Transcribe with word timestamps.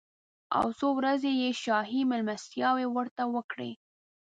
او 0.57 0.67
څو 0.79 0.87
ورځې 0.99 1.31
یې 1.41 1.49
شاهي 1.63 2.01
مېلمستیاوې 2.11 2.85
ورته 2.89 3.23
وکړې. 3.35 3.71